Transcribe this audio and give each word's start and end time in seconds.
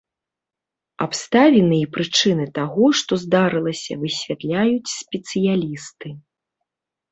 Абставіны 1.05 1.77
і 1.81 1.89
прычыны 1.97 2.47
таго, 2.57 2.85
што 3.03 3.13
здарылася 3.25 4.01
высвятляюць 4.07 4.91
спецыялісты. 4.99 6.07